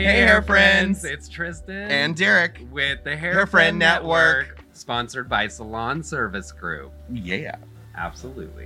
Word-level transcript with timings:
Hey, 0.00 0.06
Hey, 0.06 0.20
hair 0.22 0.40
friends. 0.40 1.04
It's 1.04 1.28
Tristan 1.28 1.90
And 1.90 2.16
Derek. 2.16 2.58
with 2.70 3.04
the 3.04 3.14
Hair, 3.14 3.34
Hair 3.34 3.46
Friend 3.46 3.78
Network. 3.78 4.58
sponsored 4.72 5.28
by 5.28 5.46
Salon 5.46 6.02
Service 6.02 6.52
Group. 6.52 6.90
Yeah. 7.12 7.56
Absolutely. 7.94 8.64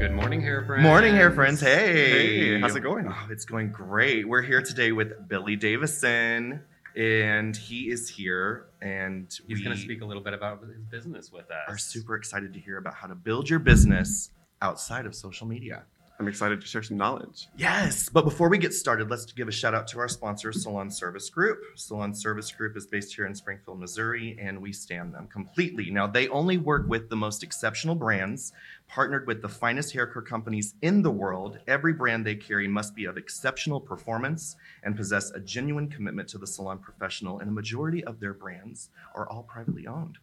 Good 0.00 0.10
morning, 0.12 0.40
hair 0.40 0.64
friends. 0.66 0.82
Morning, 0.82 1.14
hair 1.14 1.30
friends. 1.30 1.60
Hey. 1.60 2.54
Hey, 2.54 2.60
how's 2.60 2.74
it 2.74 2.80
going? 2.80 3.06
Oh, 3.08 3.26
it's 3.30 3.44
going 3.44 3.70
great. 3.70 4.26
We're 4.26 4.42
here 4.42 4.60
today 4.60 4.90
with 4.90 5.28
Billy 5.28 5.54
Davison, 5.54 6.62
and 6.96 7.56
he 7.56 7.90
is 7.92 8.08
here, 8.08 8.64
and 8.82 9.32
He's 9.46 9.60
going 9.62 9.76
to 9.76 9.80
speak 9.80 10.02
a 10.02 10.04
little 10.04 10.22
bit 10.24 10.34
about 10.34 10.64
his 10.64 10.82
business 10.90 11.30
with 11.30 11.48
us. 11.52 11.62
are 11.68 11.78
super 11.78 12.16
excited 12.16 12.52
to 12.54 12.58
hear 12.58 12.78
about 12.78 12.94
how 12.94 13.06
to 13.06 13.14
build 13.14 13.48
your 13.48 13.60
business 13.60 14.30
outside 14.60 15.06
of 15.06 15.14
social 15.14 15.46
media. 15.46 15.84
I'm 16.18 16.28
excited 16.28 16.62
to 16.62 16.66
share 16.66 16.82
some 16.82 16.96
knowledge. 16.96 17.48
Yes, 17.58 18.08
but 18.08 18.24
before 18.24 18.48
we 18.48 18.56
get 18.56 18.72
started, 18.72 19.10
let's 19.10 19.26
give 19.32 19.48
a 19.48 19.52
shout 19.52 19.74
out 19.74 19.86
to 19.88 19.98
our 19.98 20.08
sponsor, 20.08 20.50
Salon 20.50 20.90
Service 20.90 21.28
Group. 21.28 21.58
Salon 21.74 22.14
Service 22.14 22.50
Group 22.50 22.74
is 22.74 22.86
based 22.86 23.14
here 23.14 23.26
in 23.26 23.34
Springfield, 23.34 23.78
Missouri, 23.78 24.34
and 24.40 24.62
we 24.62 24.72
stand 24.72 25.12
them 25.12 25.26
completely. 25.26 25.90
Now, 25.90 26.06
they 26.06 26.28
only 26.28 26.56
work 26.56 26.88
with 26.88 27.10
the 27.10 27.16
most 27.16 27.42
exceptional 27.42 27.94
brands, 27.94 28.54
partnered 28.88 29.26
with 29.26 29.42
the 29.42 29.48
finest 29.48 29.92
hair 29.92 30.06
care 30.06 30.22
companies 30.22 30.74
in 30.80 31.02
the 31.02 31.10
world. 31.10 31.58
Every 31.66 31.92
brand 31.92 32.24
they 32.24 32.34
carry 32.34 32.66
must 32.66 32.94
be 32.94 33.04
of 33.04 33.18
exceptional 33.18 33.80
performance 33.80 34.56
and 34.84 34.96
possess 34.96 35.30
a 35.32 35.40
genuine 35.40 35.88
commitment 35.88 36.30
to 36.30 36.38
the 36.38 36.46
salon 36.46 36.78
professional, 36.78 37.40
and 37.40 37.50
a 37.50 37.52
majority 37.52 38.02
of 38.04 38.20
their 38.20 38.32
brands 38.32 38.88
are 39.14 39.28
all 39.28 39.42
privately 39.42 39.86
owned, 39.86 40.16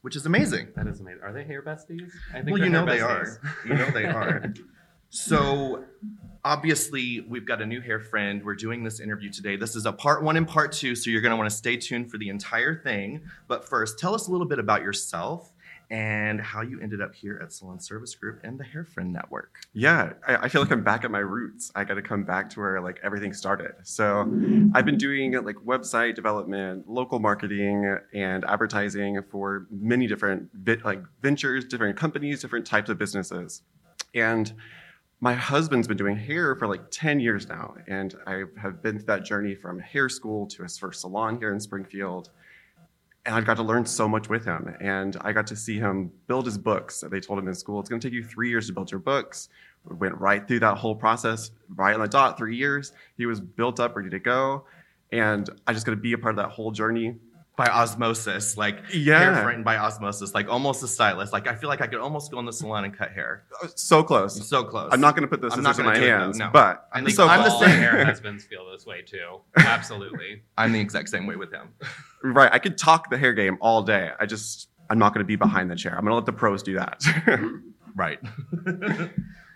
which 0.00 0.16
is 0.16 0.24
amazing. 0.24 0.68
That 0.74 0.86
is 0.86 1.00
amazing. 1.00 1.20
Are 1.22 1.34
they 1.34 1.44
hair 1.44 1.60
besties? 1.60 2.10
I 2.30 2.40
think 2.40 2.50
Well, 2.50 2.64
you 2.64 2.70
know 2.70 2.86
hair 2.86 2.96
they 2.96 3.00
are. 3.02 3.40
You 3.66 3.74
know 3.74 3.90
they 3.90 4.06
are. 4.06 4.54
So, 5.14 5.84
obviously, 6.44 7.20
we've 7.20 7.46
got 7.46 7.62
a 7.62 7.66
new 7.66 7.80
hair 7.80 8.00
friend. 8.00 8.44
We're 8.44 8.56
doing 8.56 8.82
this 8.82 8.98
interview 8.98 9.30
today. 9.30 9.54
This 9.54 9.76
is 9.76 9.86
a 9.86 9.92
part 9.92 10.24
one 10.24 10.36
and 10.36 10.46
part 10.46 10.72
two, 10.72 10.96
so 10.96 11.08
you're 11.08 11.20
going 11.20 11.30
to 11.30 11.36
want 11.36 11.48
to 11.48 11.54
stay 11.54 11.76
tuned 11.76 12.10
for 12.10 12.18
the 12.18 12.28
entire 12.30 12.74
thing. 12.74 13.20
But 13.46 13.64
first, 13.64 13.96
tell 13.96 14.12
us 14.12 14.26
a 14.26 14.32
little 14.32 14.44
bit 14.44 14.58
about 14.58 14.82
yourself 14.82 15.52
and 15.88 16.40
how 16.40 16.62
you 16.62 16.80
ended 16.80 17.00
up 17.00 17.14
here 17.14 17.38
at 17.40 17.52
Salon 17.52 17.78
Service 17.78 18.12
Group 18.16 18.40
and 18.42 18.58
the 18.58 18.64
Hair 18.64 18.86
Friend 18.86 19.12
Network. 19.12 19.60
Yeah, 19.72 20.14
I, 20.26 20.36
I 20.36 20.48
feel 20.48 20.62
like 20.62 20.72
I'm 20.72 20.82
back 20.82 21.04
at 21.04 21.12
my 21.12 21.20
roots. 21.20 21.70
I 21.76 21.84
got 21.84 21.94
to 21.94 22.02
come 22.02 22.24
back 22.24 22.50
to 22.50 22.60
where 22.60 22.80
like 22.80 22.98
everything 23.04 23.32
started. 23.32 23.74
So 23.84 24.22
I've 24.74 24.84
been 24.84 24.98
doing 24.98 25.30
like 25.44 25.56
website 25.64 26.16
development, 26.16 26.88
local 26.88 27.20
marketing, 27.20 27.98
and 28.12 28.44
advertising 28.46 29.22
for 29.30 29.68
many 29.70 30.08
different 30.08 30.48
like 30.84 31.04
ventures, 31.22 31.66
different 31.66 31.96
companies, 31.96 32.40
different 32.40 32.66
types 32.66 32.90
of 32.90 32.98
businesses, 32.98 33.62
and 34.12 34.52
my 35.24 35.32
husband's 35.32 35.88
been 35.88 35.96
doing 35.96 36.18
hair 36.18 36.54
for 36.54 36.68
like 36.68 36.82
10 36.90 37.18
years 37.18 37.48
now 37.48 37.74
and 37.88 38.14
i 38.26 38.42
have 38.60 38.82
been 38.82 38.98
through 38.98 39.06
that 39.06 39.24
journey 39.24 39.54
from 39.54 39.78
hair 39.78 40.06
school 40.06 40.46
to 40.46 40.62
his 40.62 40.76
first 40.76 41.00
salon 41.00 41.38
here 41.38 41.50
in 41.50 41.58
springfield 41.58 42.28
and 43.26 43.34
I've 43.34 43.46
got 43.46 43.56
to 43.56 43.62
learn 43.62 43.86
so 43.86 44.06
much 44.06 44.28
with 44.28 44.44
him. 44.44 44.76
And 44.82 45.16
I 45.22 45.32
got 45.32 45.46
to 45.46 45.56
see 45.56 45.78
him 45.78 46.12
build 46.26 46.44
his 46.44 46.58
books. 46.58 47.02
They 47.10 47.20
told 47.20 47.38
him 47.38 47.48
in 47.48 47.54
school, 47.54 47.80
it's 47.80 47.88
going 47.88 47.98
to 47.98 48.06
take 48.06 48.12
you 48.12 48.22
three 48.22 48.50
years 48.50 48.66
to 48.66 48.74
build 48.74 48.90
your 48.90 49.00
books. 49.00 49.48
We 49.88 49.96
went 49.96 50.18
right 50.18 50.46
through 50.46 50.60
that 50.60 50.76
whole 50.76 50.94
process, 50.94 51.50
right 51.74 51.94
on 51.94 52.02
the 52.02 52.06
dot, 52.06 52.36
three 52.36 52.54
years. 52.54 52.92
He 53.16 53.24
was 53.24 53.40
built 53.40 53.80
up, 53.80 53.96
ready 53.96 54.10
to 54.10 54.18
go. 54.18 54.66
And 55.10 55.48
I 55.66 55.72
just 55.72 55.86
got 55.86 55.92
to 55.92 55.96
be 55.96 56.12
a 56.12 56.18
part 56.18 56.32
of 56.32 56.36
that 56.36 56.50
whole 56.50 56.70
journey. 56.70 57.16
By 57.56 57.66
osmosis, 57.66 58.56
like 58.56 58.80
Yeah. 58.92 59.18
hair 59.32 59.42
frightened 59.44 59.64
by 59.64 59.76
osmosis, 59.76 60.34
like 60.34 60.48
almost 60.48 60.82
a 60.82 60.88
stylist. 60.88 61.32
Like 61.32 61.46
I 61.46 61.54
feel 61.54 61.68
like 61.68 61.80
I 61.80 61.86
could 61.86 62.00
almost 62.00 62.32
go 62.32 62.40
in 62.40 62.46
the 62.46 62.52
salon 62.52 62.84
and 62.84 62.92
cut 62.96 63.12
hair. 63.12 63.44
Uh, 63.62 63.68
so 63.76 64.02
close. 64.02 64.44
So 64.48 64.64
close. 64.64 64.90
I'm 64.92 65.00
not 65.00 65.14
going 65.14 65.22
to 65.22 65.28
put 65.28 65.40
this 65.40 65.52
I'm 65.52 65.60
in 65.60 65.62
not 65.62 65.78
my 65.78 65.84
gonna 65.84 66.00
do 66.00 66.04
it, 66.04 66.08
hands, 66.08 66.38
no. 66.38 66.50
but 66.52 66.88
I 66.92 66.98
I'm 66.98 67.04
think 67.04 67.14
so 67.16 67.22
all 67.22 67.28
I'm 67.30 67.44
the 67.44 67.50
same. 67.60 67.68
hair 67.78 68.04
husbands 68.12 68.44
feel 68.44 68.68
this 68.72 68.84
way 68.86 69.02
too. 69.02 69.40
Absolutely. 69.56 70.42
I'm 70.58 70.72
the 70.72 70.80
exact 70.80 71.08
same 71.10 71.26
way 71.28 71.36
with 71.36 71.52
him. 71.52 71.68
right, 72.24 72.50
I 72.52 72.58
could 72.58 72.76
talk 72.76 73.08
the 73.08 73.18
hair 73.18 73.32
game 73.32 73.56
all 73.60 73.82
day. 73.82 74.10
I 74.18 74.26
just, 74.26 74.68
I'm 74.90 74.98
not 74.98 75.14
going 75.14 75.22
to 75.24 75.28
be 75.28 75.36
behind 75.36 75.70
the 75.70 75.76
chair. 75.76 75.92
I'm 75.92 76.00
going 76.04 76.10
to 76.10 76.16
let 76.16 76.26
the 76.26 76.32
pros 76.32 76.62
do 76.64 76.74
that. 76.74 77.02
Right. 77.96 78.18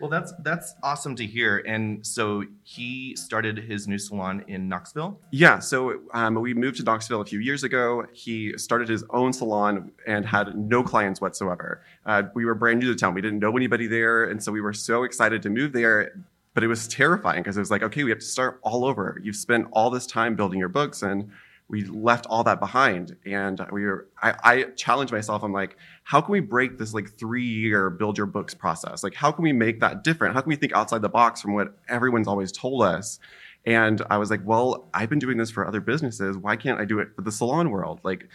Well, 0.00 0.10
that's 0.10 0.32
that's 0.42 0.74
awesome 0.82 1.16
to 1.16 1.26
hear. 1.26 1.58
And 1.66 2.06
so 2.06 2.44
he 2.62 3.16
started 3.16 3.58
his 3.58 3.88
new 3.88 3.98
salon 3.98 4.44
in 4.46 4.68
Knoxville. 4.68 5.18
Yeah, 5.30 5.58
so 5.58 6.00
um, 6.14 6.34
we 6.36 6.54
moved 6.54 6.76
to 6.78 6.82
Knoxville 6.84 7.20
a 7.20 7.24
few 7.24 7.40
years 7.40 7.64
ago. 7.64 8.04
He 8.12 8.56
started 8.56 8.88
his 8.88 9.04
own 9.10 9.32
salon 9.32 9.90
and 10.06 10.24
had 10.24 10.56
no 10.56 10.82
clients 10.82 11.20
whatsoever. 11.20 11.82
Uh, 12.06 12.24
we 12.34 12.44
were 12.44 12.54
brand 12.54 12.80
new 12.80 12.92
to 12.92 12.98
town. 12.98 13.14
We 13.14 13.22
didn't 13.22 13.40
know 13.40 13.56
anybody 13.56 13.86
there. 13.86 14.24
And 14.24 14.42
so 14.42 14.52
we 14.52 14.60
were 14.60 14.72
so 14.72 15.02
excited 15.02 15.42
to 15.42 15.50
move 15.50 15.72
there. 15.72 16.12
But 16.54 16.64
it 16.64 16.68
was 16.68 16.88
terrifying 16.88 17.42
because 17.42 17.56
it 17.56 17.60
was 17.60 17.70
like, 17.70 17.82
okay, 17.82 18.02
we 18.02 18.10
have 18.10 18.18
to 18.18 18.24
start 18.24 18.58
all 18.62 18.84
over. 18.84 19.20
You've 19.22 19.36
spent 19.36 19.68
all 19.72 19.90
this 19.90 20.06
time 20.06 20.34
building 20.34 20.58
your 20.58 20.68
books 20.68 21.02
and 21.02 21.30
we 21.68 21.84
left 21.84 22.26
all 22.26 22.44
that 22.44 22.60
behind. 22.60 23.16
And 23.26 23.60
we 23.70 23.84
were, 23.84 24.08
I, 24.22 24.34
I 24.42 24.62
challenged 24.76 25.12
myself. 25.12 25.42
I'm 25.42 25.52
like, 25.52 25.76
how 26.02 26.20
can 26.20 26.32
we 26.32 26.40
break 26.40 26.78
this 26.78 26.94
like 26.94 27.10
three 27.10 27.44
year 27.44 27.90
build 27.90 28.16
your 28.16 28.26
books 28.26 28.54
process? 28.54 29.04
Like, 29.04 29.14
how 29.14 29.30
can 29.30 29.42
we 29.42 29.52
make 29.52 29.80
that 29.80 30.02
different? 30.02 30.34
How 30.34 30.40
can 30.40 30.48
we 30.48 30.56
think 30.56 30.72
outside 30.74 31.02
the 31.02 31.10
box 31.10 31.42
from 31.42 31.54
what 31.54 31.76
everyone's 31.88 32.26
always 32.26 32.52
told 32.52 32.82
us? 32.82 33.18
And 33.66 34.00
I 34.08 34.16
was 34.16 34.30
like, 34.30 34.40
well, 34.44 34.88
I've 34.94 35.10
been 35.10 35.18
doing 35.18 35.36
this 35.36 35.50
for 35.50 35.66
other 35.66 35.80
businesses. 35.80 36.38
Why 36.38 36.56
can't 36.56 36.80
I 36.80 36.86
do 36.86 37.00
it 37.00 37.08
for 37.14 37.22
the 37.22 37.32
salon 37.32 37.70
world? 37.70 38.00
Like, 38.02 38.28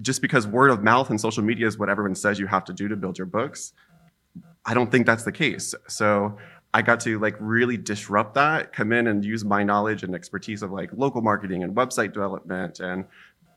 just 0.00 0.22
because 0.22 0.46
word 0.46 0.70
of 0.70 0.84
mouth 0.84 1.10
and 1.10 1.20
social 1.20 1.42
media 1.42 1.66
is 1.66 1.78
what 1.78 1.88
everyone 1.88 2.14
says 2.14 2.38
you 2.38 2.46
have 2.46 2.64
to 2.66 2.72
do 2.72 2.86
to 2.86 2.96
build 2.96 3.18
your 3.18 3.26
books, 3.26 3.72
I 4.64 4.74
don't 4.74 4.90
think 4.92 5.04
that's 5.04 5.24
the 5.24 5.32
case. 5.32 5.74
So 5.88 6.38
I 6.72 6.82
got 6.82 7.00
to 7.00 7.18
like 7.18 7.36
really 7.40 7.76
disrupt 7.76 8.34
that, 8.34 8.72
come 8.72 8.92
in 8.92 9.08
and 9.08 9.24
use 9.24 9.44
my 9.44 9.62
knowledge 9.64 10.02
and 10.02 10.14
expertise 10.14 10.62
of 10.62 10.70
like 10.70 10.90
local 10.92 11.20
marketing 11.20 11.64
and 11.64 11.74
website 11.74 12.12
development 12.12 12.80
and 12.80 13.04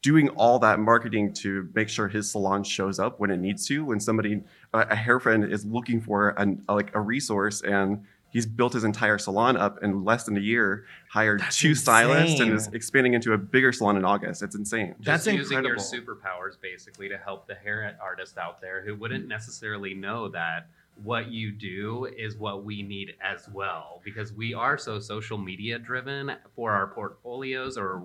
doing 0.01 0.29
all 0.29 0.59
that 0.59 0.79
marketing 0.79 1.31
to 1.33 1.69
make 1.73 1.89
sure 1.89 2.07
his 2.07 2.29
salon 2.29 2.63
shows 2.63 2.99
up 2.99 3.19
when 3.19 3.31
it 3.31 3.37
needs 3.37 3.65
to. 3.67 3.85
When 3.85 3.99
somebody, 3.99 4.41
a, 4.73 4.79
a 4.79 4.95
hair 4.95 5.19
friend 5.19 5.45
is 5.45 5.65
looking 5.65 6.01
for 6.01 6.29
an, 6.31 6.63
a, 6.67 6.73
like 6.73 6.93
a 6.95 6.99
resource 6.99 7.61
and 7.61 8.03
he's 8.29 8.45
built 8.45 8.73
his 8.73 8.83
entire 8.83 9.17
salon 9.17 9.55
up 9.55 9.81
in 9.83 10.03
less 10.03 10.25
than 10.25 10.35
a 10.35 10.41
year, 10.41 10.85
hired 11.09 11.39
That's 11.39 11.57
two 11.57 11.75
stylists 11.75 12.39
and 12.41 12.51
is 12.51 12.67
expanding 12.73 13.13
into 13.13 13.33
a 13.33 13.37
bigger 13.37 13.71
salon 13.71 13.95
in 13.95 14.03
August. 14.03 14.41
It's 14.43 14.55
insane. 14.55 14.95
That's 14.99 15.25
Just 15.25 15.37
using 15.37 15.63
your 15.63 15.77
superpowers 15.77 16.59
basically 16.61 17.07
to 17.09 17.17
help 17.17 17.47
the 17.47 17.55
hair 17.55 17.95
artist 18.01 18.37
out 18.37 18.59
there 18.59 18.83
who 18.83 18.95
wouldn't 18.95 19.25
mm. 19.25 19.29
necessarily 19.29 19.93
know 19.93 20.27
that 20.29 20.67
what 20.95 21.31
you 21.31 21.51
do 21.51 22.05
is 22.17 22.37
what 22.37 22.63
we 22.63 22.81
need 22.83 23.13
as 23.21 23.49
well 23.49 24.01
because 24.05 24.31
we 24.33 24.53
are 24.53 24.77
so 24.77 24.99
social 24.99 25.37
media 25.37 25.79
driven 25.79 26.31
for 26.55 26.71
our 26.71 26.87
portfolios 26.87 27.77
or 27.77 28.03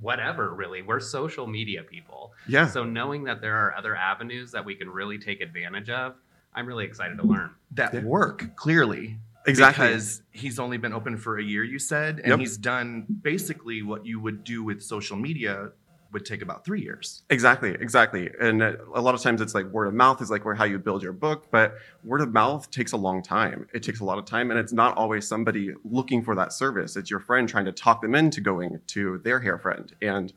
whatever 0.00 0.52
really 0.54 0.82
we're 0.82 1.00
social 1.00 1.46
media 1.46 1.82
people 1.82 2.32
Yeah. 2.48 2.66
so 2.66 2.84
knowing 2.84 3.24
that 3.24 3.40
there 3.40 3.56
are 3.56 3.74
other 3.76 3.94
avenues 3.96 4.50
that 4.52 4.64
we 4.64 4.74
can 4.74 4.90
really 4.90 5.18
take 5.18 5.40
advantage 5.40 5.88
of 5.88 6.14
i'm 6.54 6.66
really 6.66 6.84
excited 6.84 7.16
to 7.18 7.24
learn 7.24 7.50
That 7.72 7.94
Yeah. 7.94 8.00
work 8.02 8.54
clearly. 8.56 9.18
Exactly. 9.46 9.88
Because 9.88 10.22
he's 10.32 10.58
only 10.58 10.78
been 10.78 10.94
open 10.94 11.18
for 11.18 11.36
a 11.38 11.42
year, 11.44 11.62
you 11.64 11.78
said, 11.78 12.18
and 12.20 12.28
Yep. 12.28 12.38
he's 12.38 12.56
done 12.56 13.04
basically 13.20 13.82
what 13.82 14.06
you 14.06 14.18
would 14.18 14.42
do 14.42 14.62
with 14.64 14.82
social 14.82 15.18
media 15.18 15.72
would 16.14 16.24
take 16.24 16.40
about 16.40 16.64
three 16.64 16.80
years. 16.80 17.22
Exactly, 17.28 17.72
exactly. 17.72 18.30
And 18.40 18.62
a 18.62 19.00
lot 19.00 19.14
of 19.14 19.20
times 19.20 19.42
it's 19.42 19.54
like 19.54 19.66
word 19.66 19.86
of 19.86 19.94
mouth 19.94 20.22
is 20.22 20.30
like 20.30 20.46
where 20.46 20.54
how 20.54 20.64
you 20.64 20.78
build 20.78 21.02
your 21.02 21.12
book, 21.12 21.50
but 21.50 21.74
word 22.04 22.22
of 22.22 22.32
mouth 22.32 22.70
takes 22.70 22.92
a 22.92 22.96
long 22.96 23.22
time. 23.22 23.66
It 23.74 23.82
takes 23.82 24.00
a 24.00 24.04
lot 24.04 24.18
of 24.18 24.24
time 24.24 24.50
and 24.50 24.58
it's 24.58 24.72
not 24.72 24.96
always 24.96 25.28
somebody 25.28 25.74
looking 25.84 26.24
for 26.24 26.34
that 26.36 26.54
service. 26.54 26.96
It's 26.96 27.10
your 27.10 27.20
friend 27.20 27.46
trying 27.46 27.66
to 27.66 27.72
talk 27.72 28.00
them 28.00 28.14
into 28.14 28.40
going 28.40 28.80
to 28.86 29.18
their 29.18 29.40
hair 29.40 29.58
friend. 29.58 29.94
And 30.00 30.32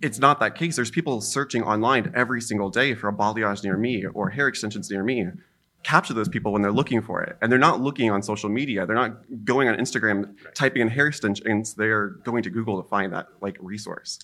it's 0.00 0.18
not 0.18 0.38
that 0.40 0.54
case. 0.54 0.76
There's 0.76 0.90
people 0.90 1.20
searching 1.20 1.62
online 1.62 2.12
every 2.14 2.40
single 2.40 2.70
day 2.70 2.94
for 2.94 3.08
a 3.08 3.12
balayage 3.12 3.64
near 3.64 3.76
me 3.76 4.04
or 4.06 4.30
hair 4.30 4.46
extensions 4.46 4.90
near 4.90 5.02
me. 5.02 5.26
Capture 5.84 6.14
those 6.14 6.28
people 6.28 6.52
when 6.52 6.62
they're 6.62 6.70
looking 6.70 7.00
for 7.02 7.22
it. 7.22 7.36
And 7.40 7.50
they're 7.50 7.58
not 7.58 7.80
looking 7.80 8.10
on 8.10 8.22
social 8.22 8.50
media. 8.50 8.86
They're 8.86 8.94
not 8.94 9.16
going 9.44 9.68
on 9.68 9.76
Instagram 9.76 10.34
typing 10.54 10.82
in 10.82 10.88
hair 10.88 11.06
extensions. 11.06 11.74
They're 11.74 12.08
going 12.24 12.42
to 12.42 12.50
Google 12.50 12.82
to 12.82 12.88
find 12.88 13.12
that 13.14 13.28
like 13.40 13.56
resource. 13.58 14.18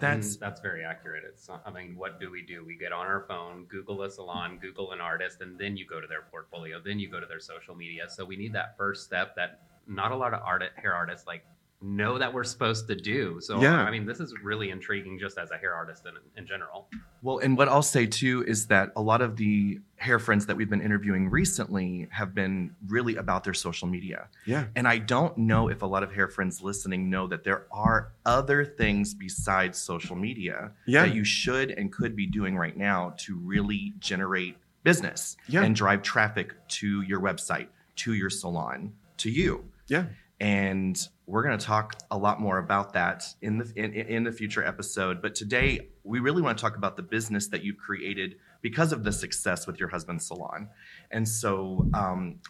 That's 0.00 0.34
And 0.34 0.40
that's 0.40 0.60
very 0.60 0.84
accurate. 0.84 1.24
It's 1.26 1.48
not, 1.48 1.62
I 1.66 1.70
mean, 1.70 1.96
what 1.96 2.18
do 2.20 2.30
we 2.30 2.42
do? 2.42 2.64
We 2.64 2.76
get 2.76 2.92
on 2.92 3.06
our 3.06 3.24
phone, 3.28 3.64
Google 3.64 4.02
a 4.02 4.10
salon, 4.10 4.58
Google 4.60 4.92
an 4.92 5.00
artist, 5.00 5.40
and 5.40 5.58
then 5.58 5.76
you 5.76 5.86
go 5.86 6.00
to 6.00 6.06
their 6.06 6.22
portfolio, 6.30 6.80
then 6.84 6.98
you 6.98 7.08
go 7.10 7.20
to 7.20 7.26
their 7.26 7.40
social 7.40 7.74
media. 7.74 8.08
So 8.08 8.24
we 8.24 8.36
need 8.36 8.52
that 8.54 8.76
first 8.76 9.04
step 9.04 9.36
that 9.36 9.60
not 9.86 10.12
a 10.12 10.16
lot 10.16 10.34
of 10.34 10.40
art 10.42 10.62
hair 10.76 10.94
artists 10.94 11.26
like 11.26 11.44
know 11.82 12.18
that 12.18 12.32
we're 12.32 12.44
supposed 12.44 12.86
to 12.88 12.94
do. 12.94 13.40
So 13.40 13.60
Yeah. 13.60 13.82
I 13.82 13.90
mean, 13.90 14.04
this 14.04 14.20
is 14.20 14.34
really 14.42 14.70
intriguing 14.70 15.18
just 15.18 15.38
as 15.38 15.50
a 15.50 15.56
hair 15.56 15.74
artist 15.74 16.04
in, 16.06 16.12
in 16.36 16.46
general. 16.46 16.88
Well, 17.22 17.38
and 17.38 17.56
what 17.56 17.68
I'll 17.68 17.82
say 17.82 18.06
too 18.06 18.44
is 18.46 18.66
that 18.66 18.92
a 18.96 19.00
lot 19.02 19.22
of 19.22 19.36
the 19.36 19.80
hair 19.96 20.18
friends 20.18 20.46
that 20.46 20.56
we've 20.56 20.68
been 20.68 20.82
interviewing 20.82 21.28
recently 21.30 22.06
have 22.10 22.34
been 22.34 22.74
really 22.88 23.16
about 23.16 23.44
their 23.44 23.54
social 23.54 23.88
media. 23.88 24.28
Yeah. 24.46 24.66
And 24.76 24.86
I 24.86 24.98
don't 24.98 25.36
know 25.38 25.68
if 25.68 25.82
a 25.82 25.86
lot 25.86 26.02
of 26.02 26.12
hair 26.12 26.28
friends 26.28 26.62
listening 26.62 27.08
know 27.08 27.26
that 27.28 27.44
there 27.44 27.66
are 27.72 28.12
other 28.26 28.64
things 28.64 29.14
besides 29.14 29.78
social 29.78 30.16
media 30.16 30.72
Yeah. 30.86 31.06
that 31.06 31.14
you 31.14 31.24
should 31.24 31.70
and 31.70 31.90
could 31.92 32.14
be 32.14 32.26
doing 32.26 32.56
right 32.56 32.76
now 32.76 33.14
to 33.20 33.36
really 33.36 33.94
generate 33.98 34.56
business 34.82 35.36
Yeah. 35.48 35.62
and 35.62 35.74
drive 35.76 36.02
traffic 36.02 36.54
to 36.68 37.02
your 37.02 37.20
website, 37.20 37.68
to 37.96 38.12
your 38.14 38.30
salon 38.30 38.92
to 39.18 39.30
you. 39.30 39.64
Yeah. 39.86 40.06
And 40.40 40.98
we're 41.26 41.42
going 41.42 41.58
to 41.58 41.64
talk 41.64 41.96
a 42.10 42.16
lot 42.16 42.40
more 42.40 42.58
about 42.58 42.94
that 42.94 43.24
in 43.42 43.58
the 43.58 43.72
in, 43.76 43.92
in 43.92 44.24
the 44.24 44.32
future 44.32 44.64
episode. 44.64 45.20
But 45.20 45.34
today 45.34 45.88
we 46.02 46.18
really 46.18 46.40
want 46.40 46.56
to 46.56 46.62
talk 46.62 46.76
about 46.76 46.96
the 46.96 47.02
business 47.02 47.48
that 47.48 47.62
you've 47.62 47.76
created 47.76 48.36
because 48.62 48.92
of 48.92 49.04
the 49.04 49.12
success 49.12 49.66
with 49.66 49.78
your 49.78 49.88
husband's 49.88 50.26
salon. 50.26 50.68
And 51.10 51.28
so, 51.28 51.88
um, 51.92 52.40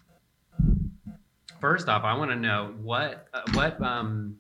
First 1.61 1.91
off, 1.91 2.05
I 2.05 2.17
want 2.17 2.31
to 2.31 2.37
know 2.37 2.75
what 2.81 3.29
uh, 3.35 3.43
what 3.53 3.81
um 3.83 4.37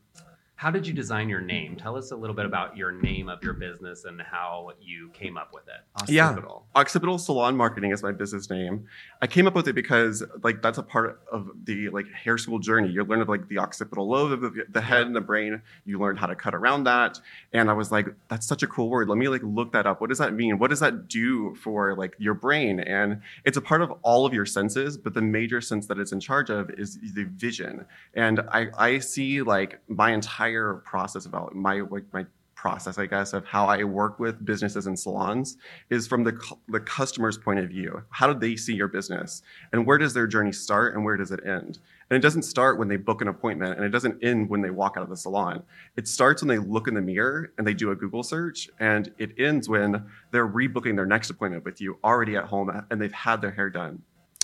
how 0.60 0.70
did 0.70 0.86
you 0.86 0.92
design 0.92 1.30
your 1.30 1.40
name? 1.40 1.74
Tell 1.74 1.96
us 1.96 2.10
a 2.10 2.16
little 2.16 2.36
bit 2.36 2.44
about 2.44 2.76
your 2.76 2.92
name 2.92 3.30
of 3.30 3.42
your 3.42 3.54
business 3.54 4.04
and 4.04 4.20
how 4.20 4.72
you 4.78 5.08
came 5.14 5.38
up 5.38 5.54
with 5.54 5.62
it. 5.68 6.10
Yeah. 6.12 6.28
Occipital. 6.28 6.66
Occipital 6.76 7.16
Salon 7.16 7.56
Marketing 7.56 7.92
is 7.92 8.02
my 8.02 8.12
business 8.12 8.50
name. 8.50 8.86
I 9.22 9.26
came 9.26 9.46
up 9.46 9.54
with 9.54 9.68
it 9.68 9.72
because 9.72 10.22
like 10.42 10.60
that's 10.60 10.76
a 10.76 10.82
part 10.82 11.22
of 11.32 11.48
the 11.64 11.88
like 11.88 12.04
hair 12.12 12.36
school 12.36 12.58
journey. 12.58 12.90
You 12.90 13.04
learn 13.04 13.22
of 13.22 13.28
like 13.30 13.48
the 13.48 13.56
occipital 13.56 14.06
lobe 14.06 14.32
of 14.32 14.42
the, 14.42 14.66
the 14.68 14.82
head 14.82 15.06
and 15.06 15.16
the 15.16 15.22
brain. 15.22 15.62
You 15.86 15.98
learn 15.98 16.18
how 16.18 16.26
to 16.26 16.34
cut 16.34 16.54
around 16.54 16.84
that. 16.84 17.18
And 17.54 17.70
I 17.70 17.72
was 17.72 17.90
like, 17.90 18.08
that's 18.28 18.46
such 18.46 18.62
a 18.62 18.66
cool 18.66 18.90
word. 18.90 19.08
Let 19.08 19.16
me 19.16 19.28
like 19.28 19.42
look 19.42 19.72
that 19.72 19.86
up. 19.86 20.02
What 20.02 20.10
does 20.10 20.18
that 20.18 20.34
mean? 20.34 20.58
What 20.58 20.68
does 20.68 20.80
that 20.80 21.08
do 21.08 21.54
for 21.54 21.96
like 21.96 22.16
your 22.18 22.34
brain? 22.34 22.80
And 22.80 23.22
it's 23.46 23.56
a 23.56 23.62
part 23.62 23.80
of 23.80 23.92
all 24.02 24.26
of 24.26 24.34
your 24.34 24.44
senses, 24.44 24.98
but 24.98 25.14
the 25.14 25.22
major 25.22 25.62
sense 25.62 25.86
that 25.86 25.98
it's 25.98 26.12
in 26.12 26.20
charge 26.20 26.50
of 26.50 26.68
is 26.76 26.98
the 27.14 27.24
vision. 27.24 27.86
And 28.12 28.40
I 28.52 28.66
I 28.76 28.98
see 28.98 29.40
like 29.40 29.80
my 29.88 30.12
entire 30.12 30.49
process 30.84 31.26
about 31.26 31.54
my 31.54 31.80
like 31.80 32.04
my 32.12 32.26
process, 32.60 32.98
I 32.98 33.06
guess, 33.06 33.32
of 33.32 33.46
how 33.46 33.64
I 33.64 33.84
work 33.84 34.20
with 34.20 34.44
businesses 34.44 34.86
and 34.86 34.98
salons 34.98 35.56
is 35.88 36.06
from 36.06 36.24
the, 36.24 36.38
the 36.68 36.80
customer's 36.80 37.38
point 37.38 37.58
of 37.58 37.70
view. 37.70 38.02
How 38.10 38.30
do 38.30 38.38
they 38.38 38.54
see 38.54 38.74
your 38.74 38.86
business? 38.86 39.40
And 39.72 39.86
where 39.86 39.96
does 39.96 40.12
their 40.12 40.26
journey 40.26 40.52
start 40.52 40.94
and 40.94 41.02
where 41.02 41.16
does 41.16 41.30
it 41.30 41.40
end? 41.46 41.78
And 42.10 42.18
it 42.18 42.20
doesn't 42.20 42.42
start 42.42 42.78
when 42.78 42.86
they 42.86 42.98
book 42.98 43.22
an 43.22 43.28
appointment 43.28 43.76
and 43.76 43.84
it 43.84 43.88
doesn't 43.88 44.22
end 44.22 44.50
when 44.50 44.60
they 44.60 44.68
walk 44.68 44.98
out 44.98 45.02
of 45.02 45.08
the 45.08 45.16
salon. 45.16 45.62
It 45.96 46.06
starts 46.06 46.42
when 46.42 46.48
they 46.48 46.58
look 46.58 46.86
in 46.86 46.92
the 46.92 47.00
mirror 47.00 47.50
and 47.56 47.66
they 47.66 47.72
do 47.72 47.92
a 47.92 47.96
Google 47.96 48.22
search 48.22 48.68
and 48.78 49.10
it 49.16 49.30
ends 49.38 49.66
when 49.66 50.04
they're 50.30 50.46
rebooking 50.46 50.96
their 50.96 51.06
next 51.06 51.30
appointment 51.30 51.64
with 51.64 51.80
you 51.80 51.98
already 52.04 52.36
at 52.36 52.44
home 52.44 52.70
and 52.90 53.00
they've 53.00 53.10
had 53.10 53.40
their 53.40 53.52
hair 53.52 53.70
done. 53.70 54.02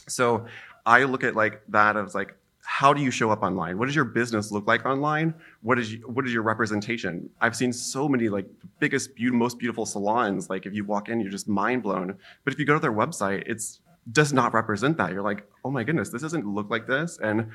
So 0.09 0.47
I 0.87 1.05
look 1.05 1.23
at 1.23 1.37
like 1.37 1.61
that 1.69 1.99
as 1.99 2.15
like, 2.15 2.35
how 2.69 2.93
do 2.93 3.01
you 3.01 3.13
show 3.13 3.31
up 3.31 3.45
online? 3.45 3.79
What 3.79 3.87
does 3.87 3.95
your 3.95 4.05
business 4.05 4.51
look 4.51 4.67
like 4.67 4.85
online? 4.85 5.35
What 5.63 5.79
is 5.79 5.97
what 6.05 6.27
is 6.27 6.33
your 6.33 6.43
representation? 6.43 7.31
I've 7.41 7.55
seen 7.55 7.73
so 7.73 8.09
many 8.09 8.29
like 8.29 8.47
the 8.61 8.67
biggest, 8.81 9.15
be- 9.15 9.31
most 9.31 9.61
beautiful 9.61 9.87
salons. 9.87 10.51
Like 10.51 10.67
if 10.67 10.75
you 10.75 10.85
walk 10.85 11.09
in, 11.09 11.21
you're 11.21 11.31
just 11.31 11.49
mind 11.49 11.85
blown. 11.85 12.19
But 12.45 12.53
if 12.53 12.59
you 12.59 12.67
go 12.67 12.75
to 12.75 12.81
their 12.81 12.93
website, 12.93 13.45
it's 13.47 13.81
does 14.11 14.33
not 14.33 14.53
represent 14.53 14.99
that. 14.99 15.13
You're 15.13 15.23
like, 15.23 15.47
oh 15.65 15.71
my 15.71 15.85
goodness, 15.85 16.11
this 16.11 16.23
doesn't 16.23 16.45
look 16.45 16.69
like 16.69 16.89
this. 16.89 17.19
And 17.23 17.51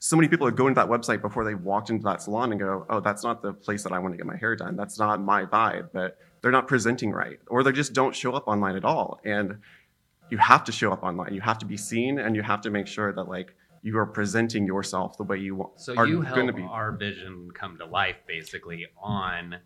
so 0.00 0.16
many 0.16 0.28
people 0.28 0.46
are 0.46 0.52
going 0.52 0.74
to 0.74 0.80
that 0.80 0.88
website 0.88 1.22
before 1.22 1.44
they 1.44 1.54
walked 1.54 1.90
into 1.90 2.04
that 2.04 2.20
salon 2.20 2.50
and 2.50 2.60
go, 2.60 2.84
oh, 2.90 3.00
that's 3.00 3.22
not 3.22 3.42
the 3.42 3.52
place 3.52 3.84
that 3.84 3.92
I 3.92 4.00
want 4.00 4.12
to 4.12 4.16
get 4.16 4.26
my 4.26 4.36
hair 4.36 4.56
done. 4.56 4.76
That's 4.76 4.98
not 4.98 5.20
my 5.22 5.44
vibe. 5.44 5.90
But 5.92 6.18
they're 6.42 6.52
not 6.52 6.66
presenting 6.66 7.12
right, 7.12 7.38
or 7.46 7.62
they 7.62 7.72
just 7.72 7.92
don't 7.92 8.14
show 8.14 8.32
up 8.32 8.48
online 8.48 8.76
at 8.76 8.84
all. 8.84 9.20
And 9.24 9.58
you 10.30 10.38
have 10.38 10.64
to 10.64 10.72
show 10.72 10.92
up 10.92 11.02
online. 11.04 11.32
You 11.32 11.40
have 11.40 11.58
to 11.58 11.66
be 11.66 11.76
seen, 11.76 12.18
and 12.18 12.36
you 12.36 12.42
have 12.42 12.60
to 12.62 12.70
make 12.70 12.86
sure 12.86 13.12
that 13.12 13.28
like 13.28 13.54
you 13.88 13.98
are 13.98 14.06
presenting 14.06 14.66
yourself 14.66 15.16
the 15.16 15.24
way 15.24 15.38
you 15.38 15.56
want. 15.56 15.80
So 15.80 15.94
are 15.96 16.06
you 16.06 16.22
gonna 16.22 16.52
help 16.52 16.56
be. 16.56 16.62
our 16.62 16.92
vision 16.92 17.50
come 17.54 17.78
to 17.78 17.86
life 17.86 18.16
basically 18.26 18.86
on 19.02 19.56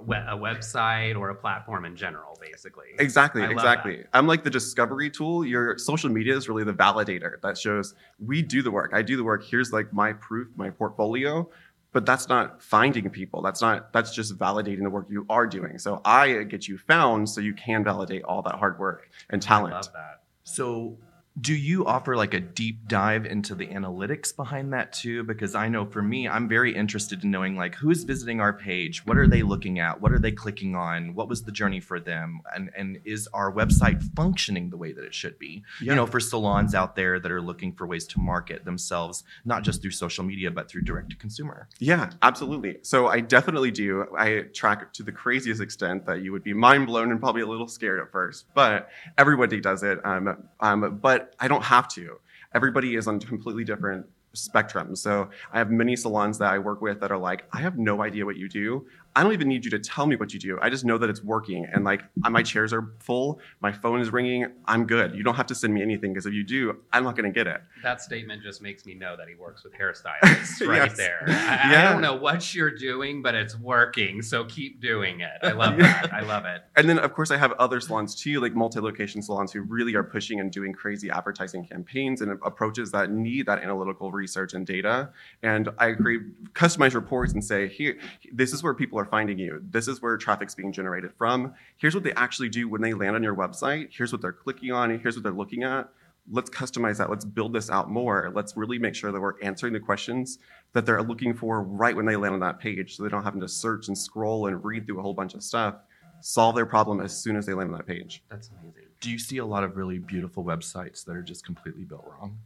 a 0.00 0.36
website 0.36 1.16
or 1.16 1.30
a 1.30 1.34
platform 1.34 1.84
in 1.84 1.94
general, 1.96 2.36
basically. 2.40 2.86
Exactly, 2.98 3.42
I 3.42 3.50
exactly. 3.50 4.04
I'm 4.12 4.26
like 4.26 4.44
the 4.44 4.50
discovery 4.50 5.10
tool. 5.10 5.44
Your 5.44 5.76
social 5.78 6.10
media 6.10 6.36
is 6.36 6.48
really 6.48 6.64
the 6.64 6.72
validator 6.72 7.40
that 7.42 7.58
shows 7.58 7.94
we 8.24 8.42
do 8.42 8.62
the 8.62 8.70
work. 8.70 8.92
I 8.92 9.02
do 9.02 9.16
the 9.16 9.24
work. 9.24 9.44
Here's 9.44 9.72
like 9.72 9.92
my 9.92 10.12
proof, 10.12 10.48
my 10.56 10.70
portfolio. 10.70 11.48
But 11.92 12.04
that's 12.04 12.28
not 12.28 12.62
finding 12.62 13.08
people. 13.10 13.40
That's 13.40 13.60
not 13.60 13.92
that's 13.92 14.14
just 14.14 14.38
validating 14.38 14.82
the 14.82 14.90
work 14.90 15.06
you 15.10 15.26
are 15.28 15.46
doing. 15.46 15.78
So 15.78 16.00
I 16.04 16.44
get 16.44 16.68
you 16.68 16.76
found 16.78 17.28
so 17.28 17.40
you 17.40 17.54
can 17.54 17.82
validate 17.82 18.22
all 18.24 18.42
that 18.42 18.56
hard 18.56 18.78
work 18.78 19.10
and 19.30 19.42
I 19.42 19.46
talent. 19.46 19.74
love 19.74 19.92
that. 19.94 20.22
So, 20.48 20.96
do 21.40 21.54
you 21.54 21.86
offer 21.86 22.16
like 22.16 22.34
a 22.34 22.40
deep 22.40 22.88
dive 22.88 23.26
into 23.26 23.54
the 23.54 23.66
analytics 23.66 24.34
behind 24.34 24.72
that 24.72 24.92
too? 24.92 25.22
Because 25.22 25.54
I 25.54 25.68
know 25.68 25.84
for 25.84 26.02
me, 26.02 26.28
I'm 26.28 26.48
very 26.48 26.74
interested 26.74 27.22
in 27.22 27.30
knowing 27.30 27.56
like 27.56 27.74
who's 27.74 28.04
visiting 28.04 28.40
our 28.40 28.52
page, 28.52 29.04
what 29.06 29.18
are 29.18 29.28
they 29.28 29.42
looking 29.42 29.78
at, 29.78 30.00
what 30.00 30.12
are 30.12 30.18
they 30.18 30.32
clicking 30.32 30.74
on, 30.74 31.14
what 31.14 31.28
was 31.28 31.42
the 31.42 31.52
journey 31.52 31.80
for 31.80 32.00
them, 32.00 32.40
and 32.54 32.70
and 32.76 32.98
is 33.04 33.28
our 33.32 33.52
website 33.52 34.02
functioning 34.16 34.70
the 34.70 34.76
way 34.76 34.92
that 34.92 35.04
it 35.04 35.14
should 35.14 35.38
be? 35.38 35.62
Yeah. 35.80 35.92
You 35.92 35.96
know, 35.96 36.06
for 36.06 36.20
salons 36.20 36.74
out 36.74 36.96
there 36.96 37.20
that 37.20 37.30
are 37.30 37.42
looking 37.42 37.72
for 37.72 37.86
ways 37.86 38.06
to 38.08 38.20
market 38.20 38.64
themselves, 38.64 39.24
not 39.44 39.62
just 39.62 39.82
through 39.82 39.92
social 39.92 40.24
media, 40.24 40.50
but 40.50 40.68
through 40.68 40.82
direct 40.82 41.10
to 41.10 41.16
consumer. 41.16 41.68
Yeah, 41.78 42.10
absolutely. 42.22 42.78
So 42.82 43.08
I 43.08 43.20
definitely 43.20 43.70
do. 43.70 44.06
I 44.16 44.46
track 44.54 44.92
to 44.94 45.02
the 45.02 45.12
craziest 45.12 45.60
extent 45.60 46.06
that 46.06 46.22
you 46.22 46.32
would 46.32 46.42
be 46.42 46.54
mind 46.54 46.86
blown 46.86 47.10
and 47.10 47.20
probably 47.20 47.42
a 47.42 47.46
little 47.46 47.68
scared 47.68 48.00
at 48.00 48.10
first. 48.10 48.46
But 48.54 48.88
everybody 49.16 49.60
does 49.60 49.82
it. 49.82 50.04
Um, 50.04 50.48
um, 50.60 50.98
but 51.00 51.27
I 51.38 51.48
don't 51.48 51.64
have 51.64 51.88
to. 51.88 52.18
Everybody 52.54 52.96
is 52.96 53.06
on 53.06 53.20
completely 53.20 53.64
different 53.64 54.06
spectrums. 54.34 54.98
So 54.98 55.30
I 55.52 55.58
have 55.58 55.70
many 55.70 55.96
salons 55.96 56.38
that 56.38 56.52
I 56.52 56.58
work 56.58 56.80
with 56.80 57.00
that 57.00 57.10
are 57.10 57.18
like, 57.18 57.44
I 57.52 57.60
have 57.60 57.78
no 57.78 58.02
idea 58.02 58.24
what 58.24 58.36
you 58.36 58.48
do. 58.48 58.86
I 59.18 59.24
don't 59.24 59.32
even 59.32 59.48
need 59.48 59.64
you 59.64 59.70
to 59.72 59.80
tell 59.80 60.06
me 60.06 60.14
what 60.14 60.32
you 60.32 60.38
do. 60.38 60.60
I 60.62 60.70
just 60.70 60.84
know 60.84 60.96
that 60.96 61.10
it's 61.10 61.24
working. 61.24 61.66
And 61.72 61.82
like 61.84 62.02
my 62.30 62.40
chairs 62.40 62.72
are 62.72 62.92
full, 63.00 63.40
my 63.60 63.72
phone 63.72 64.00
is 64.00 64.12
ringing. 64.12 64.46
I'm 64.66 64.86
good. 64.86 65.12
You 65.16 65.24
don't 65.24 65.34
have 65.34 65.46
to 65.48 65.56
send 65.56 65.74
me 65.74 65.82
anything 65.82 66.12
because 66.12 66.24
if 66.26 66.34
you 66.34 66.44
do, 66.44 66.76
I'm 66.92 67.02
not 67.02 67.16
going 67.16 67.28
to 67.28 67.34
get 67.34 67.48
it. 67.48 67.60
That 67.82 68.00
statement 68.00 68.44
just 68.44 68.62
makes 68.62 68.86
me 68.86 68.94
know 68.94 69.16
that 69.16 69.26
he 69.26 69.34
works 69.34 69.64
with 69.64 69.72
hairstylists 69.74 70.64
right 70.68 70.86
Yes. 70.88 70.96
there. 70.96 71.24
I, 71.26 71.80
I 71.88 71.92
don't 71.92 72.00
know 72.00 72.14
what 72.14 72.54
you're 72.54 72.70
doing, 72.70 73.20
but 73.20 73.34
it's 73.34 73.58
working. 73.58 74.22
So 74.22 74.44
keep 74.44 74.80
doing 74.80 75.18
it. 75.20 75.32
I 75.42 75.50
love 75.50 75.76
Yeah. 75.80 76.00
that. 76.02 76.14
I 76.14 76.20
love 76.20 76.44
it. 76.44 76.62
And 76.76 76.88
then, 76.88 77.00
of 77.00 77.12
course, 77.12 77.32
I 77.32 77.38
have 77.38 77.50
other 77.54 77.80
salons 77.80 78.14
too, 78.14 78.40
like 78.40 78.54
multi-location 78.54 79.20
salons 79.20 79.50
who 79.52 79.62
really 79.62 79.96
are 79.96 80.04
pushing 80.04 80.38
and 80.38 80.52
doing 80.52 80.72
crazy 80.72 81.10
advertising 81.10 81.66
campaigns 81.66 82.20
and 82.20 82.30
approaches 82.44 82.92
that 82.92 83.10
need 83.10 83.46
that 83.46 83.64
analytical 83.64 84.12
research 84.12 84.54
and 84.54 84.64
data. 84.64 85.10
And 85.42 85.70
I 85.76 85.90
create 85.94 86.52
customized 86.54 86.94
reports 86.94 87.32
and 87.32 87.42
say, 87.44 87.66
here, 87.66 87.98
this 88.32 88.52
is 88.52 88.62
where 88.62 88.74
people 88.74 88.96
are 89.00 89.07
finding 89.10 89.38
you. 89.38 89.62
This 89.70 89.88
is 89.88 90.00
where 90.00 90.16
traffic's 90.16 90.54
being 90.54 90.72
generated 90.72 91.12
from. 91.16 91.54
Here's 91.76 91.94
what 91.94 92.04
they 92.04 92.12
actually 92.12 92.48
do 92.48 92.68
when 92.68 92.80
they 92.80 92.94
land 92.94 93.16
on 93.16 93.22
your 93.22 93.34
website. 93.34 93.88
Here's 93.90 94.12
what 94.12 94.22
they're 94.22 94.32
clicking 94.32 94.72
on. 94.72 94.98
Here's 94.98 95.16
what 95.16 95.22
they're 95.22 95.32
looking 95.32 95.62
at. 95.62 95.88
Let's 96.30 96.50
customize 96.50 96.98
that. 96.98 97.08
Let's 97.08 97.24
build 97.24 97.54
this 97.54 97.70
out 97.70 97.90
more. 97.90 98.30
Let's 98.34 98.56
really 98.56 98.78
make 98.78 98.94
sure 98.94 99.10
that 99.10 99.20
we're 99.20 99.40
answering 99.40 99.72
the 99.72 99.80
questions 99.80 100.38
that 100.74 100.84
they're 100.84 101.02
looking 101.02 101.34
for 101.34 101.62
right 101.62 101.96
when 101.96 102.04
they 102.04 102.16
land 102.16 102.34
on 102.34 102.40
that 102.40 102.60
page, 102.60 102.96
so 102.96 103.02
they 103.02 103.08
don't 103.08 103.24
have 103.24 103.38
to 103.38 103.48
search 103.48 103.88
and 103.88 103.96
scroll 103.96 104.46
and 104.46 104.62
read 104.62 104.86
through 104.86 104.98
a 104.98 105.02
whole 105.02 105.14
bunch 105.14 105.34
of 105.34 105.42
stuff 105.42 105.76
solve 106.20 106.54
their 106.54 106.66
problem 106.66 107.00
as 107.00 107.16
soon 107.16 107.36
as 107.36 107.46
they 107.46 107.54
land 107.54 107.70
on 107.70 107.76
that 107.76 107.86
page. 107.86 108.22
That's 108.28 108.50
amazing. 108.60 108.84
Do 109.00 109.10
you 109.10 109.18
see 109.18 109.38
a 109.38 109.46
lot 109.46 109.64
of 109.64 109.76
really 109.76 109.98
beautiful 109.98 110.44
websites 110.44 111.04
that 111.04 111.16
are 111.16 111.22
just 111.22 111.44
completely 111.44 111.84
built 111.84 112.04
wrong? 112.06 112.38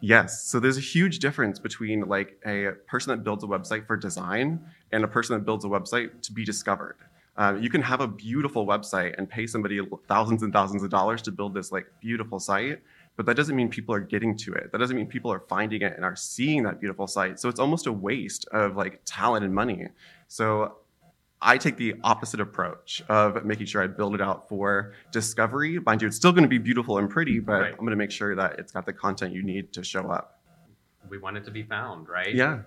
Yes. 0.00 0.44
So 0.44 0.60
there's 0.60 0.76
a 0.76 0.82
huge 0.82 1.18
difference 1.18 1.58
between 1.58 2.02
like 2.02 2.38
a 2.46 2.72
person 2.86 3.10
that 3.10 3.24
builds 3.24 3.44
a 3.44 3.46
website 3.46 3.86
for 3.86 3.96
design 3.96 4.60
and 4.92 5.04
a 5.04 5.08
person 5.08 5.36
that 5.36 5.44
builds 5.44 5.64
a 5.64 5.68
website 5.68 6.22
to 6.22 6.32
be 6.32 6.44
discovered. 6.44 6.96
Uh, 7.36 7.56
you 7.60 7.68
can 7.68 7.82
have 7.82 8.00
a 8.00 8.06
beautiful 8.06 8.66
website 8.66 9.14
and 9.18 9.28
pay 9.28 9.46
somebody 9.46 9.80
thousands 10.06 10.42
and 10.42 10.52
thousands 10.52 10.82
of 10.84 10.90
dollars 10.90 11.20
to 11.22 11.32
build 11.32 11.52
this 11.52 11.72
like 11.72 11.86
beautiful 12.00 12.38
site, 12.38 12.80
but 13.16 13.26
that 13.26 13.36
doesn't 13.36 13.56
mean 13.56 13.68
people 13.68 13.94
are 13.94 14.00
getting 14.00 14.36
to 14.36 14.52
it. 14.52 14.70
That 14.70 14.78
doesn't 14.78 14.96
mean 14.96 15.06
people 15.06 15.32
are 15.32 15.40
finding 15.48 15.82
it 15.82 15.94
and 15.96 16.04
are 16.04 16.14
seeing 16.14 16.62
that 16.62 16.80
beautiful 16.80 17.08
site. 17.08 17.40
So 17.40 17.48
it's 17.48 17.58
almost 17.58 17.86
a 17.86 17.92
waste 17.92 18.46
of 18.52 18.76
like 18.76 19.00
talent 19.04 19.44
and 19.44 19.52
money. 19.52 19.88
So 20.28 20.76
I 21.46 21.58
take 21.58 21.76
the 21.76 21.94
opposite 22.02 22.40
approach 22.40 23.02
of 23.08 23.44
making 23.44 23.66
sure 23.66 23.82
I 23.82 23.86
build 23.86 24.14
it 24.14 24.20
out 24.22 24.48
for 24.48 24.94
discovery. 25.12 25.78
Mind 25.78 26.00
you, 26.00 26.08
it's 26.08 26.16
still 26.16 26.32
going 26.32 26.42
to 26.44 26.48
be 26.48 26.56
beautiful 26.58 26.96
and 26.98 27.08
pretty, 27.10 27.38
but 27.38 27.52
Right. 27.60 27.70
I'm 27.72 27.78
going 27.80 27.90
to 27.90 27.96
make 27.96 28.10
sure 28.10 28.34
that 28.34 28.58
it's 28.58 28.72
got 28.72 28.86
the 28.86 28.94
content 28.94 29.34
you 29.34 29.42
need 29.42 29.72
to 29.74 29.84
show 29.84 30.10
up. 30.10 30.40
We 31.10 31.18
want 31.18 31.36
it 31.36 31.44
to 31.44 31.50
be 31.50 31.62
found, 31.62 32.08
right? 32.08 32.34
Yeah. 32.34 32.60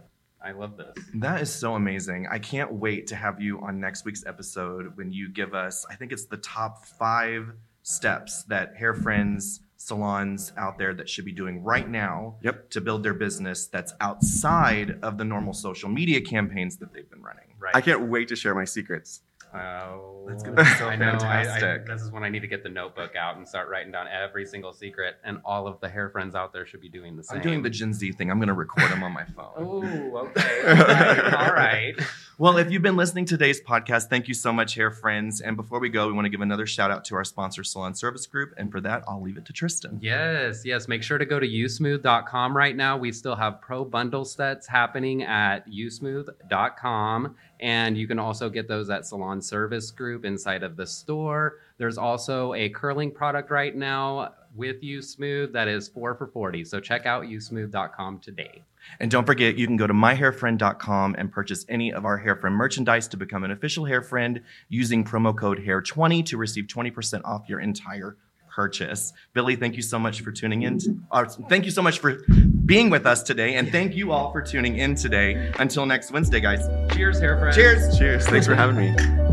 I 0.46 0.51
love 0.51 0.77
this. 0.77 0.96
That 1.15 1.41
is 1.41 1.51
so 1.51 1.74
amazing. 1.74 2.27
I 2.29 2.38
can't 2.38 2.72
wait 2.72 3.07
to 3.07 3.15
have 3.15 3.41
you 3.41 3.60
on 3.62 3.79
next 3.79 4.05
week's 4.05 4.24
episode 4.27 4.96
when 4.96 5.12
you 5.12 5.27
give 5.29 5.55
us, 5.55 5.84
I 5.89 5.96
think 5.96 6.12
it's 6.12 6.25
the 6.25 6.38
top 6.38 6.86
five 6.86 7.51
steps 7.81 8.43
that 8.43 8.75
hair 8.75 8.93
friends, 8.93 9.62
salons 9.77 10.53
out 10.55 10.77
there 10.77 10.93
that 10.93 11.10
should 11.10 11.25
be 11.25 11.31
doing 11.31 11.63
right 11.63 11.89
now 11.89 12.36
Yep. 12.43 12.69
to 12.72 12.81
build 12.81 13.01
their 13.03 13.13
business 13.15 13.65
that's 13.67 13.93
outside 14.00 15.00
of 15.01 15.17
the 15.17 15.24
normal 15.25 15.53
social 15.53 15.89
media 15.89 16.22
campaigns 16.22 16.77
that 16.77 16.93
they've 16.93 17.10
been 17.10 17.24
running. 17.24 17.47
Right. 17.59 17.75
I 17.75 17.81
can't 17.81 18.03
wait 18.03 18.27
to 18.29 18.35
share 18.35 18.53
my 18.55 18.65
secrets. 18.65 19.21
Oh, 19.54 20.25
That's 20.27 20.44
gonna 20.44 20.56
be 20.63 20.66
so 20.77 20.88
I 20.89 20.96
know. 20.96 21.06
I- 21.06 21.16
I- 21.39 21.44
fantastic. 21.44 21.86
this 21.88 22.01
is 22.01 22.12
when 22.12 22.24
I 22.24 22.30
need 22.30 22.42
to 22.42 22.48
get 22.48 22.63
the 22.63 22.70
notebook 22.70 23.16
out 23.16 23.38
and 23.38 23.48
start 23.48 23.70
writing 23.70 23.92
down 23.92 24.08
every 24.08 24.46
single 24.46 24.74
secret, 24.74 25.16
and 25.24 25.39
all 25.46 25.68
of 25.68 25.80
the 25.80 25.88
hair 25.89 26.10
friends 26.10 26.36
out 26.36 26.51
there 26.54 26.66
should 26.66 26.82
be 26.82 26.89
doing 26.89 27.16
the 27.16 27.24
same. 27.24 27.38
I'm 27.38 27.44
doing 27.44 27.62
the 27.63 27.70
Gen 27.70 27.94
Z 27.94 28.12
thing. 28.13 28.30
I'm 28.30 28.38
going 28.39 28.48
to 28.50 28.54
record 28.54 28.92
them 28.92 29.04
on 29.04 29.13
my 29.13 29.24
phone. 29.25 29.54
Oh, 29.58 30.18
okay. 30.38 30.62
All 30.68 30.75
right. 30.75 31.34
All 31.48 31.54
right. 31.54 31.96
Well, 32.39 32.58
if 32.60 32.70
you've 32.70 32.84
been 32.84 32.98
listening 32.98 33.25
to 33.25 33.34
today's 33.36 33.60
podcast, 33.60 34.10
thank 34.10 34.27
you 34.27 34.36
so 34.36 34.54
much, 34.54 34.75
hair 34.75 34.92
friends. 34.92 35.42
And 35.42 35.58
before 35.58 35.80
we 35.80 35.89
go, 35.89 36.06
we 36.06 36.13
want 36.13 36.25
to 36.25 36.30
give 36.30 36.42
another 36.42 36.68
shout 36.68 36.92
out 36.92 37.04
to 37.06 37.16
our 37.16 37.24
sponsor, 37.24 37.63
Salon 37.63 37.96
Service 37.96 38.27
Group. 38.27 38.54
And 38.58 38.72
for 38.72 38.80
that, 38.82 39.04
I'll 39.08 39.22
leave 39.24 39.38
it 39.38 39.46
to 39.46 39.54
Tristan. 39.54 39.98
Yes, 40.04 40.62
yes. 40.63 40.88
Make 40.88 41.01
sure 41.01 41.18
to 41.18 41.25
go 41.25 41.39
to 41.39 41.48
usmooth.com 41.48 42.56
right 42.56 42.75
now. 42.75 42.96
We 42.98 43.12
still 43.12 43.36
have 43.36 43.60
pro 43.62 43.84
bundle 43.86 44.24
sets 44.24 44.68
happening 44.68 45.24
at 45.24 45.68
usmooth.com. 45.68 47.36
And 47.60 47.98
you 47.98 48.08
can 48.08 48.20
also 48.20 48.50
get 48.51 48.68
those 48.68 48.89
at 48.92 49.08
Salon 49.08 49.37
Service 49.41 49.91
Group 49.91 50.25
inside 50.25 50.63
of 50.63 50.75
the 50.75 50.86
store. 50.86 51.56
There's 51.77 51.98
also 51.98 52.53
a 52.53 52.70
curling 52.70 53.12
product 53.12 53.51
right 53.51 53.75
now 53.75 54.34
with 54.56 54.84
You 54.84 55.01
Smooth 55.01 55.53
that 55.53 55.67
is 55.67 55.88
four 55.88 56.15
for 56.15 56.27
40. 56.27 56.65
So 56.65 56.79
check 56.79 57.06
out 57.06 57.24
usmooth.com 57.24 58.20
today. 58.20 58.63
And 59.00 59.12
don't 59.12 59.25
forget, 59.25 59.58
you 59.58 59.67
can 59.67 59.77
go 59.77 59.86
to 59.88 59.94
myhairfriend.com 59.94 61.15
and 61.17 61.32
purchase 61.32 61.65
any 61.70 61.94
of 61.94 62.06
our 62.06 62.17
Hair 62.17 62.38
Friend 62.38 62.56
merchandise 62.56 63.08
to 63.10 63.17
become 63.17 63.44
an 63.44 63.51
official 63.51 63.86
hair 63.86 64.01
friend 64.01 64.41
using 64.70 65.03
promo 65.03 65.38
code 65.38 65.60
HAIR20 65.60 66.25
to 66.27 66.38
receive 66.38 66.65
20% 66.65 67.22
off 67.25 67.48
your 67.48 67.60
entire 67.60 68.17
purchase. 68.50 69.13
Billy, 69.34 69.56
thank 69.56 69.75
you 69.75 69.84
so 69.84 70.00
much 70.00 70.22
for 70.22 70.32
tuning 70.32 70.63
in. 70.63 70.79
uh, 71.12 71.25
thank 71.48 71.63
you 71.65 71.72
so 71.72 71.84
much 71.84 72.00
for 72.00 72.17
being 72.65 72.89
with 72.89 73.06
us 73.06 73.22
today. 73.22 73.53
And 73.56 73.72
thank 73.72 73.96
you 73.96 74.12
all 74.12 74.32
for 74.32 74.41
tuning 74.41 74.79
in 74.79 74.96
today. 74.96 75.51
Until 75.60 75.86
next 75.86 76.12
Wednesday, 76.12 76.39
guys. 76.39 76.67
Cheers, 76.96 77.20
hair 77.20 77.38
friends. 77.38 77.56
Cheers. 77.56 77.98
Cheers. 77.98 78.25
Thanks 78.25 78.48
for 78.48 78.56
having 78.56 78.77
me. 78.77 79.26